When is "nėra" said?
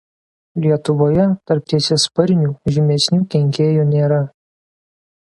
3.95-4.23